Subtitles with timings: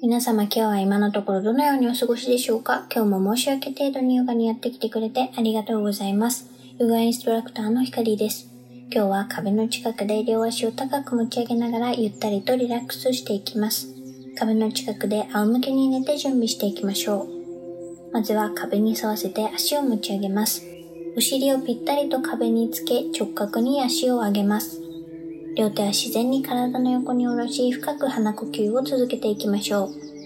[0.00, 2.86] 皆様今日は今のところどのようにお過ごしでしょうか？
[2.94, 6.48] 今日も申し訳程度にヨガにやってきてくれてありがとうございます。
[6.78, 8.48] ヨガインストラクターのひかりです。
[8.92, 13.88] 今日は壁の近くで両足を高く持ち上げながらゆったりとリラックスしていきます。
[14.38, 18.12] 壁の近くで仰向けに寝て準備していきましょう。
[18.12, 20.62] まずは壁に沿わせて足を持ち上げます。
[21.16, 24.77] お尻をぴったりと壁につけ直角に足を上げます。
[25.58, 30.17] 両手は自然に体の横に下ろし深く鼻呼吸を続けていきましょう。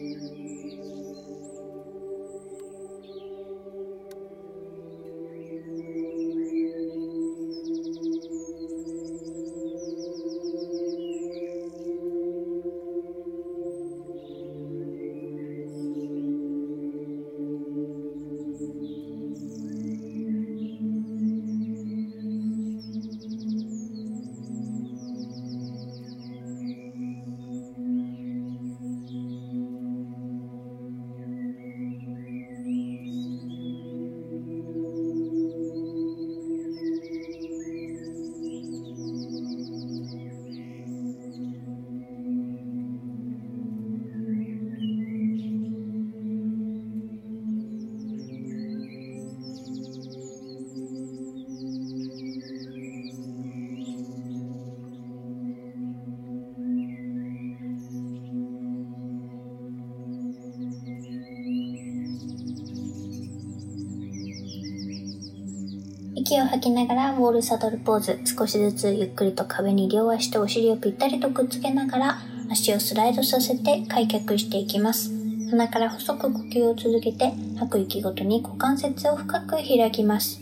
[66.32, 68.18] 息を吐きながらウォールサドルポーズ。
[68.24, 72.18] 少しずつゆっくりと壁に両足とお尻をぴったりとくっつけながら
[72.50, 75.10] 足をスライドさせて開脚していきます。
[75.50, 80.41] 鼻から細く呼吸を続けて吐く息ごとに股関節を深く開きます。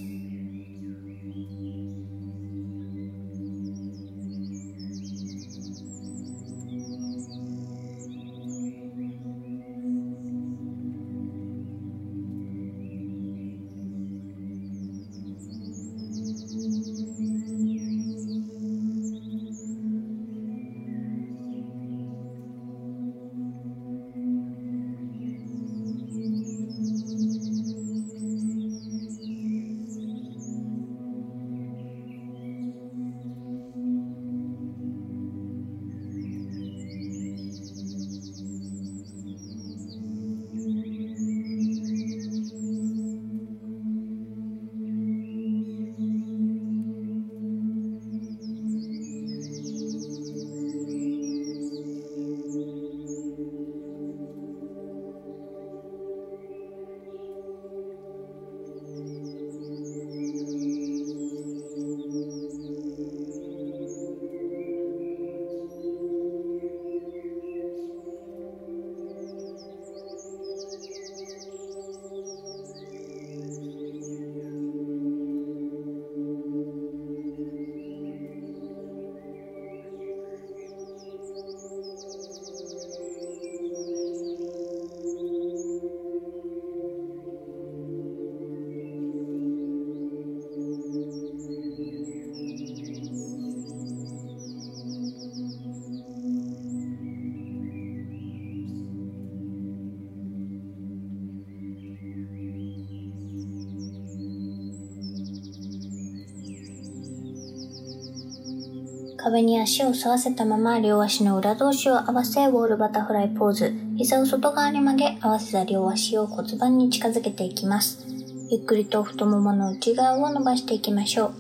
[109.23, 113.75] 壁に足を沿わせたまま両足の裏同士を合わせウォールバタフライポーズ。
[113.97, 118.07] 膝を外側に曲げ合わせた両足を骨盤に近づけていきます。
[118.51, 121.33] ゆっくりと太ももの内側を伸ばしていきましょう。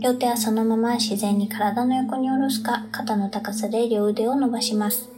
[0.00, 5.09] 両手はそのまま自然に体の横に下ろすか肩の高さで両腕を伸ばします。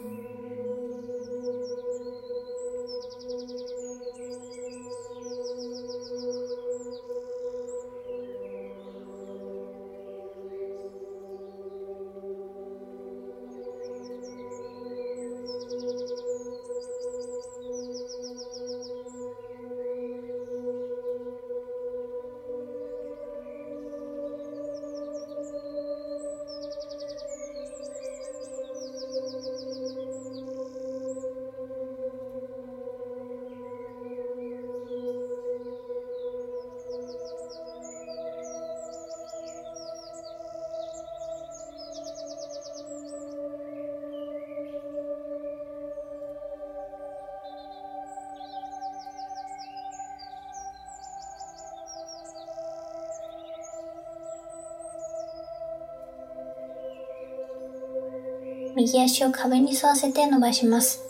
[58.76, 61.02] 右足を壁に沿わせて伸ばします。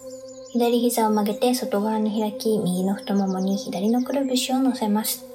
[0.53, 5.32] 左膝を曲げて外側に開き、右の太ももに左のくるぶしを乗せます。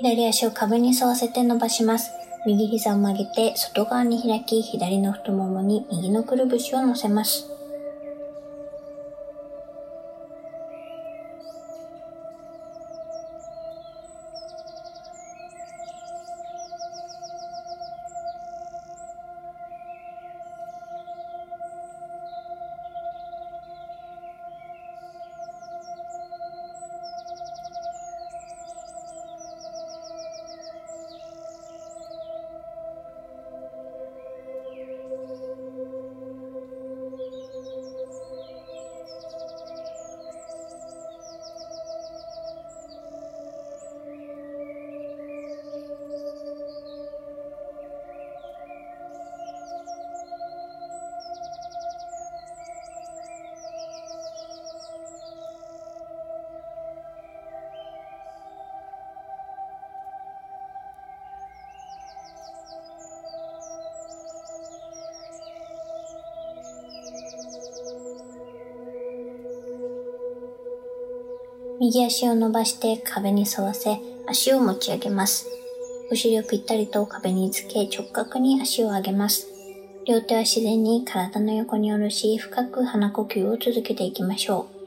[0.00, 2.12] 左足を壁に沿わせて伸ばします。
[2.46, 7.57] 右膝を曲げて外側に開き、左の太ももに右のくるぶしを乗せます。
[71.80, 75.46] 右足を伸ばして壁に沿わせ足を持ち上げます。
[76.10, 79.46] お尻をぴったりと壁につけ直角に足を上げます。
[80.04, 84.77] 両手は自然に体の横に下ろし深く鼻呼吸を続けていきましょう。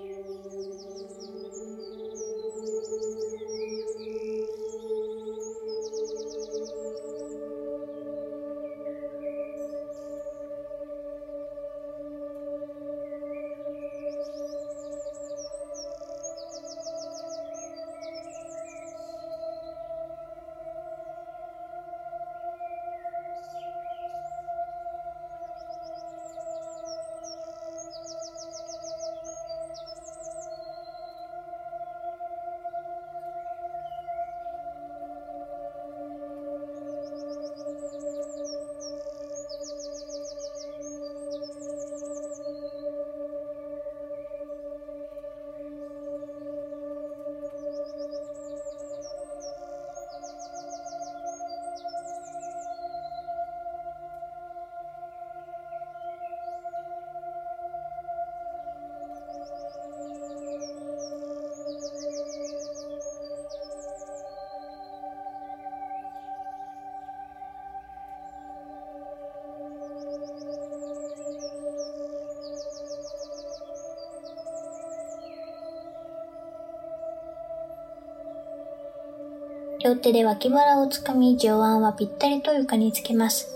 [79.84, 83.48] 両手で脇腹をつかみ、上腕はぴったりと床につけます。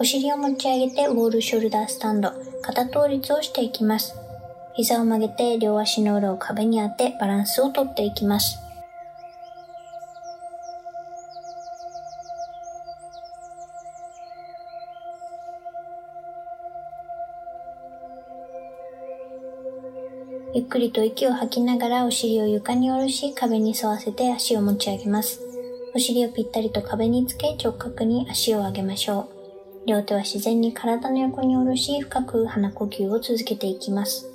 [0.00, 4.16] お尻を持ち上げてウォールショルダースタンド、肩倒立をしていきます。
[4.74, 8.58] 膝を曲げて両足の裏を壁に当てバランスをとっていきます。
[20.54, 25.51] ゆっくりと息を吐きながらお尻を床に下ろし壁に沿わせて足を持ち上げます。
[25.94, 29.28] お尻をぴったりと壁につけ直角に足を上げましょ
[29.84, 29.88] う。
[29.88, 34.31] 両手は自然に体の横に下ろし深く鼻呼吸を続けていきます。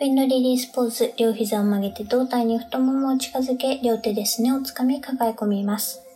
[0.00, 6.07] ウィンドリリースポーズ、両膝を曲げて胴体に太ももを近づけ、両手ですねをつかみ抱え込みます。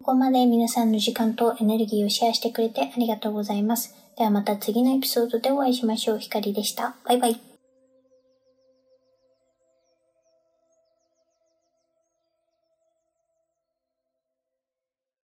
[0.00, 3.94] ここまで皆さんの時間とエネルギーをシェアしてくれてありがとうございます。
[4.16, 6.18] ではまた次のエピソードでお会いしましょう。
[6.18, 6.96] ひかりでした。
[7.04, 7.49] バイバイ。